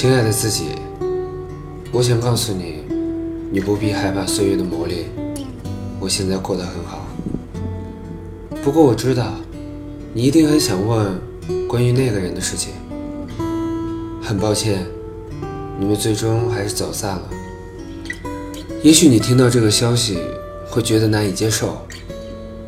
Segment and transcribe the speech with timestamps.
[0.00, 0.76] 亲爱的自己，
[1.90, 2.84] 我想告诉你，
[3.50, 5.06] 你不必害怕岁月的磨砺。
[5.98, 7.04] 我现在过得很好。
[8.62, 9.34] 不过我知道，
[10.14, 11.20] 你一定很想问
[11.66, 12.74] 关于那个人的事情。
[14.22, 14.86] 很抱歉，
[15.80, 17.22] 你们最终还是走散了。
[18.84, 20.18] 也许你听到这个消息
[20.70, 21.76] 会觉得难以接受，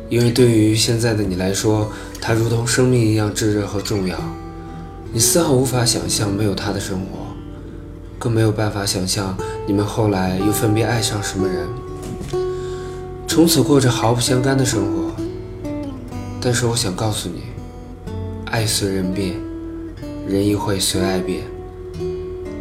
[0.09, 1.89] 因为对于现在的你来说，
[2.19, 4.17] 他如同生命一样炙热和重要。
[5.13, 7.20] 你丝毫无法想象没有他的生活，
[8.21, 9.35] 更没有办法想象
[9.65, 11.67] 你们后来又分别爱上什么人，
[13.27, 15.11] 从此过着毫不相干的生活。
[16.39, 17.41] 但是我想告诉你，
[18.45, 19.33] 爱随人变，
[20.27, 21.41] 人亦会随爱变。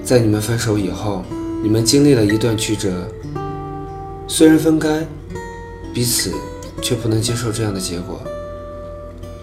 [0.03, 1.23] 在你们分手以后，
[1.63, 3.07] 你们经历了一段曲折，
[4.27, 5.07] 虽然分开，
[5.93, 6.33] 彼此
[6.81, 8.19] 却不能接受这样的结果。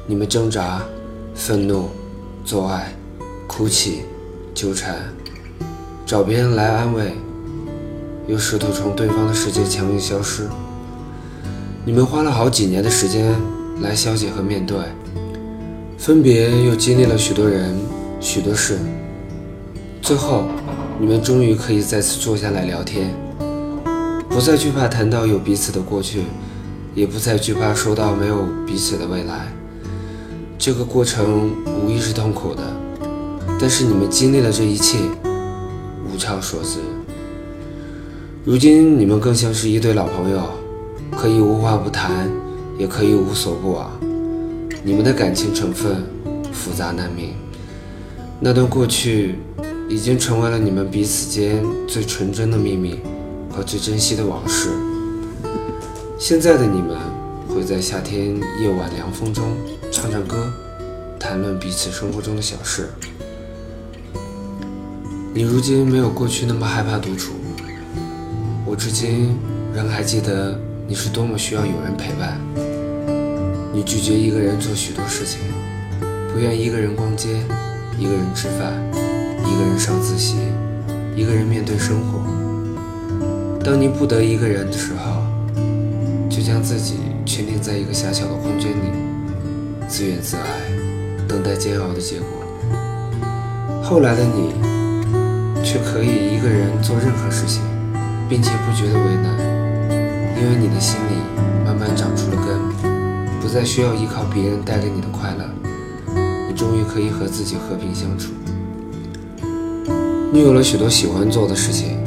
[0.07, 0.81] 你们挣扎、
[1.35, 1.91] 愤怒、
[2.43, 2.91] 做爱。
[3.48, 4.02] 哭泣、
[4.54, 4.98] 纠缠，
[6.08, 7.12] 找别人来安慰，
[8.27, 10.48] 又试图从对方的世界强行消失。
[11.84, 13.36] 你们花了好几年的时间
[13.82, 14.77] 来消解和面对，
[15.98, 17.76] 分别又经历了许多人、
[18.22, 18.80] 许多事，
[20.02, 20.46] 最后
[20.98, 23.14] 你们终于可以再次坐下来聊天，
[24.30, 26.21] 不再惧怕谈到有彼此的过去，
[26.96, 29.52] 也不再惧怕说到没有彼此的未来。
[30.58, 31.52] 这个过程
[31.84, 32.64] 无疑是痛苦的。
[33.60, 34.99] 但是你们经历了这一切，
[36.12, 36.80] 物超所值。
[38.46, 40.49] 如今你们更像是一对老朋友，
[41.18, 42.30] 可以无话不谈，
[42.77, 43.91] 也可以无所不往。
[44.84, 46.04] 你们的感情成分
[46.54, 47.34] 复杂难明，
[48.40, 49.36] 那段过去
[49.90, 53.02] 已经成为了你们彼此间最纯真的秘密
[53.49, 54.70] 和最珍惜的往事。
[56.18, 56.98] 现在的你们
[57.49, 59.44] 会在夏天夜晚凉风中
[59.92, 60.52] 唱唱歌，
[61.20, 62.90] 谈论彼此生活中的小事。
[65.38, 67.34] 你如今没有过去那么害怕独处，
[68.66, 69.38] 我至今
[69.72, 72.40] 仍还记得你是多么需要有人陪伴。
[73.72, 75.42] 你拒绝一个人做许多事情，
[76.34, 77.28] 不愿一个人逛街，
[78.00, 78.74] 一个人吃饭，
[79.46, 80.38] 一个人上自习，
[81.16, 82.19] 一个人面对生活。
[83.64, 85.22] 当你不得一个人的时候，
[86.31, 86.96] 就将自己
[87.28, 88.90] 圈定在一个狭小的空间里，
[89.88, 90.42] 自怨自艾，
[91.28, 92.28] 等待煎熬的结果。
[93.84, 94.77] 后来的你。
[95.63, 97.62] 却可以一个人做任何事情，
[98.29, 99.38] 并且不觉得为难，
[100.40, 101.16] 因为你的心里
[101.66, 105.50] 慢慢长出了根，不再需要依靠别人带给你的快乐，
[106.50, 108.31] 你终于可以和自己和平相处。
[110.31, 111.97] 你有了许多喜欢做的事情，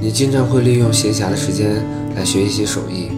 [0.00, 1.84] 你经常会利用闲暇的时间
[2.16, 3.10] 来学一些手艺，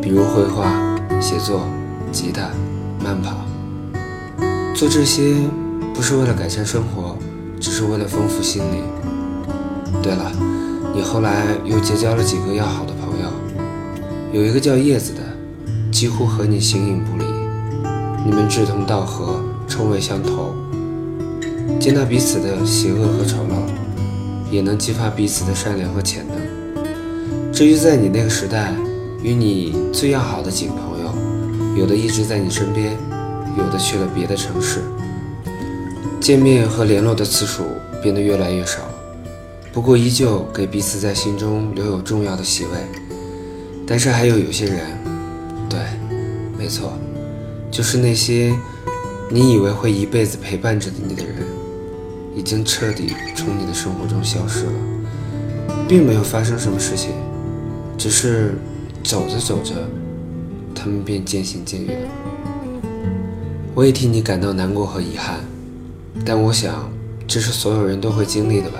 [0.00, 0.72] 比如绘画、
[1.20, 1.66] 写作、
[2.12, 2.48] 吉他、
[3.04, 3.44] 慢跑。
[4.74, 5.34] 做这些
[5.94, 7.16] 不是为了改善生活。
[7.60, 8.84] 只是为了丰富心灵。
[10.02, 10.30] 对了，
[10.94, 13.28] 你后来又结交了几个要好的朋友，
[14.32, 15.20] 有一个叫叶子的，
[15.90, 17.24] 几乎和你形影不离。
[18.24, 20.54] 你们志同道合，臭味相投，
[21.80, 27.52] 接纳彼此的邪恶和丑陋，也能激发彼此的善良和潜能。
[27.52, 28.74] 至于在你那个时代，
[29.22, 32.96] 与你最要好的几个朋友，有的一直在你身边，
[33.56, 34.82] 有的去了别的城市。
[36.26, 37.62] 见面和联络的次数
[38.02, 38.78] 变得越来越少，
[39.72, 42.70] 不过依旧给彼此在心中留有重要的席位。
[43.86, 44.80] 但是还有有些人，
[45.68, 45.78] 对，
[46.58, 46.94] 没错，
[47.70, 48.52] 就是那些
[49.30, 51.46] 你以为会一辈子陪伴着你的人，
[52.34, 54.72] 已经彻底从你的生活中消失了，
[55.86, 57.12] 并没有发生什么事情，
[57.96, 58.58] 只是
[59.04, 59.74] 走着走着，
[60.74, 61.96] 他们便渐行渐远。
[63.76, 65.38] 我也替你感到难过和遗憾。
[66.24, 66.90] 但我想，
[67.26, 68.78] 这是所有人都会经历的吧。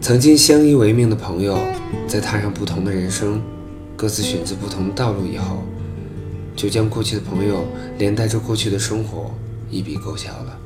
[0.00, 1.58] 曾经相依为命的朋友，
[2.06, 3.40] 在踏上不同的人生，
[3.96, 5.62] 各自选择不同的道路以后，
[6.54, 7.64] 就将过去的朋友
[7.98, 9.30] 连带着过去的生活
[9.70, 10.58] 一笔勾销了。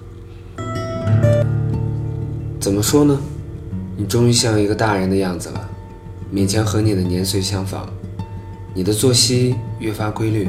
[2.61, 3.19] 怎么说呢？
[3.97, 5.69] 你终于像一个大人的样子了，
[6.33, 7.89] 勉强和你的年岁相仿。
[8.75, 10.49] 你的作息越发规律，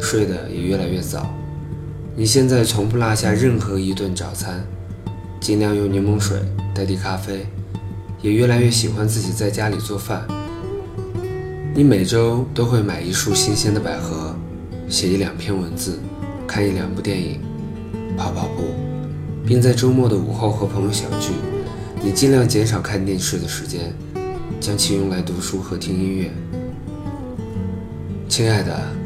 [0.00, 1.32] 睡得也越来越早。
[2.16, 4.66] 你现在从不落下任何一顿早餐，
[5.40, 6.38] 尽量用柠檬水
[6.74, 7.46] 代替咖啡，
[8.20, 10.26] 也越来越喜欢自己在家里做饭。
[11.72, 14.34] 你每周都会买一束新鲜的百合，
[14.88, 16.00] 写一两篇文字，
[16.46, 17.40] 看一两部电影，
[18.18, 18.64] 跑跑步，
[19.46, 21.30] 并在周末的午后和朋友小聚。
[22.02, 23.94] 你尽量减少看电视的时间，
[24.58, 26.30] 将其用来读书和听音乐。
[28.28, 28.99] 亲爱的。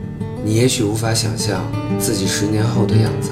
[0.44, 1.64] 你也许无法想象
[1.98, 3.30] 自己十年后的样子，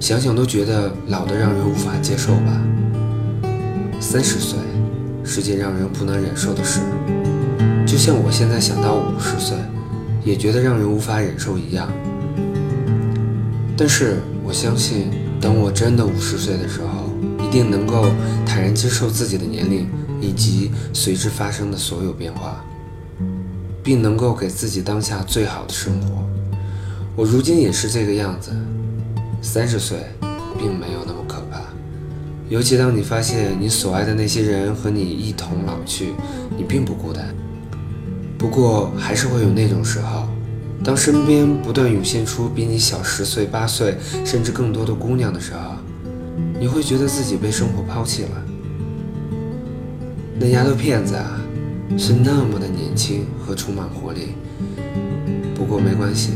[0.00, 2.62] 想想都觉得老得让人无法接受吧。
[4.00, 4.58] 三十岁
[5.22, 6.80] 是件让人不能忍受的事，
[7.86, 9.56] 就像我现在想到五十岁，
[10.24, 11.92] 也觉得让人无法忍受一样。
[13.76, 17.10] 但是我相信，等我真的五十岁的时候，
[17.46, 18.06] 一定能够
[18.46, 19.86] 坦然接受自己的年龄
[20.22, 22.64] 以及随之发生的所有变化，
[23.88, 26.22] 并能够给自己当下最好的生活。
[27.16, 28.50] 我如今也是这个样子，
[29.40, 30.00] 三十岁
[30.58, 31.62] 并没有那么可怕，
[32.50, 36.12] 尤其当你发现你所爱的那些人和你一同老去，
[36.54, 37.34] 你并不孤单。
[38.36, 40.28] 不过还是会有那种时候。
[40.84, 45.76] 当身边不断涌现出比你小十岁、八岁甚至更多的姑娘的时候，
[46.60, 48.44] 你会觉得自己被生活抛弃了。
[50.38, 51.40] 那丫头片子啊，
[51.96, 54.34] 是那么的年轻和充满活力。
[55.54, 56.32] 不过没关系，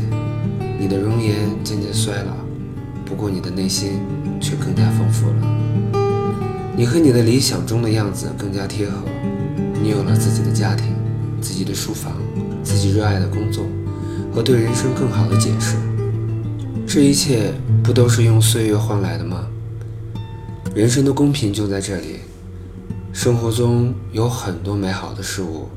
[0.79, 2.33] 你的容颜渐渐衰老，
[3.05, 3.99] 不过你的内心
[4.41, 5.35] 却更加丰富了。
[6.75, 8.97] 你和你的理想中的样子更加贴合。
[9.81, 10.87] 你有了自己的家庭、
[11.41, 12.13] 自己的书房、
[12.63, 13.65] 自己热爱的工作。
[14.33, 15.75] 和对人生更好的解释，
[16.87, 17.53] 这一切
[17.83, 19.47] 不都是用岁月换来的吗？
[20.73, 22.21] 人生的公平就在这里。
[23.13, 25.69] 生活中有很多美好的事物，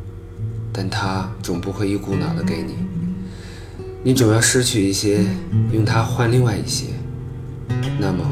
[0.72, 2.74] 但它总不会一股脑的给你，
[4.02, 5.22] 你总要失去一些，
[5.70, 6.86] 用它换另外一些。
[8.00, 8.24] 那么，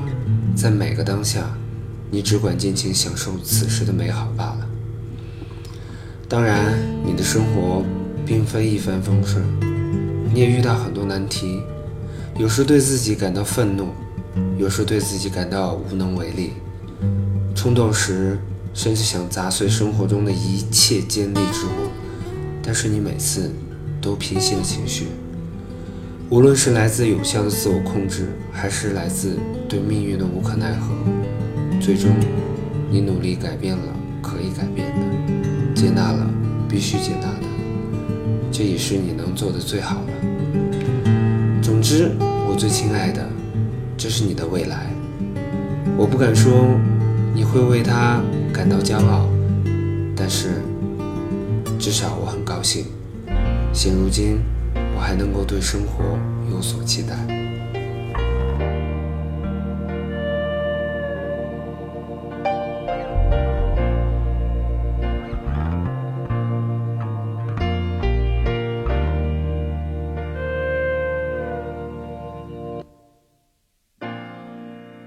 [0.56, 1.54] 在每个当下，
[2.10, 4.66] 你只管尽情享受此时的美好罢了。
[6.26, 6.74] 当然，
[7.04, 7.84] 你的生活
[8.24, 9.44] 并非一帆风顺。
[10.32, 11.60] 你也遇到很多难题，
[12.38, 13.88] 有时对自己感到愤怒，
[14.56, 16.54] 有时对自己感到无能为力，
[17.54, 18.38] 冲动时
[18.74, 21.88] 甚至想砸碎生活中的一切坚利之物。
[22.62, 23.50] 但是你每次
[24.00, 25.06] 都平息了情绪，
[26.28, 29.38] 无论是来自有效的自我控制，还是来自
[29.68, 30.94] 对命运的无可奈何，
[31.80, 32.10] 最终
[32.90, 33.82] 你努力改变了
[34.20, 36.26] 可以改变的，接纳了
[36.68, 37.46] 必须接纳的。
[38.50, 40.08] 这也是你能做的最好了。
[41.62, 42.10] 总之，
[42.48, 43.28] 我最亲爱的，
[43.96, 44.86] 这是你的未来。
[45.96, 46.66] 我不敢说
[47.34, 48.22] 你会为他
[48.54, 49.26] 感到骄傲，
[50.16, 50.62] 但是
[51.76, 52.86] 至少我很高兴，
[53.72, 54.38] 现如今
[54.94, 56.04] 我还能够对生活
[56.48, 57.16] 有所期待。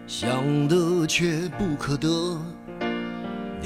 [0.06, 2.08] 想得却不可得，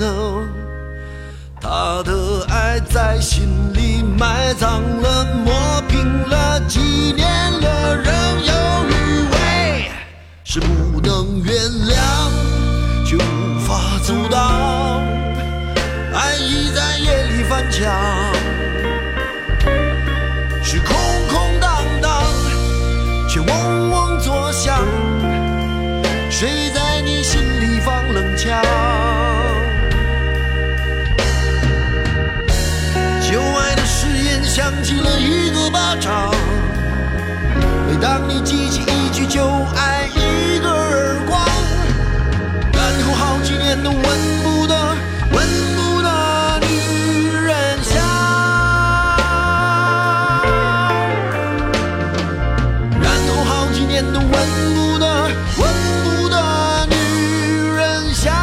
[0.00, 0.48] 能。
[1.60, 5.52] 他的爱在心里埋葬了，磨
[5.88, 6.80] 平了，几
[7.12, 7.28] 年
[7.60, 8.12] 了，仍
[8.46, 8.52] 有
[8.88, 8.92] 余
[9.30, 9.90] 味，
[10.42, 11.54] 是不能原
[11.86, 12.00] 谅，
[13.06, 15.02] 却无法阻挡。
[16.14, 17.92] 爱已在夜里翻墙，
[39.30, 39.46] 就
[39.76, 41.40] 爱，一个耳光，
[42.72, 44.02] 然后好几年都闻
[44.42, 44.74] 不得、
[45.32, 45.46] 闻
[45.76, 48.02] 不得女人香，
[53.00, 54.28] 然后好几年都闻
[54.74, 55.62] 不得、闻
[56.02, 56.96] 不得女
[57.76, 58.34] 人香。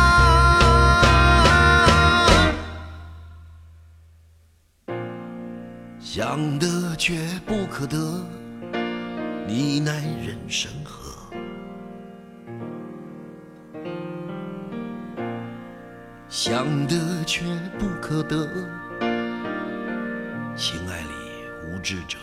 [5.99, 7.97] 想得却不可得，
[9.47, 11.33] 你奈人生何？
[16.27, 17.45] 想得却
[17.79, 18.45] 不可得，
[20.57, 21.07] 情爱里
[21.63, 22.17] 无知者。